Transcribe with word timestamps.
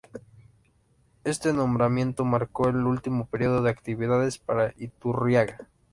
Este 1.25 1.53
nombramiento 1.53 2.25
marcó 2.25 2.67
el 2.69 2.77
último 2.77 3.27
período 3.27 3.61
de 3.61 3.69
actividades 3.69 4.39
para 4.39 4.73
Iturriaga. 4.77 5.67